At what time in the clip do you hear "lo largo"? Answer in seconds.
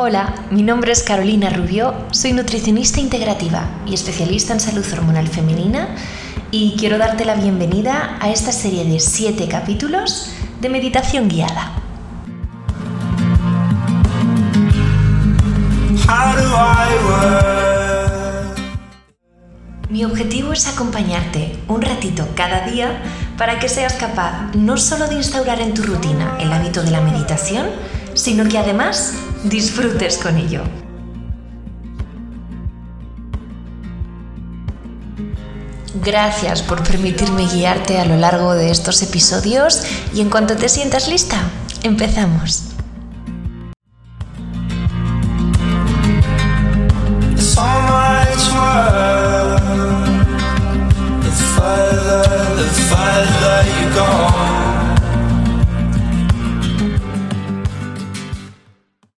38.04-38.54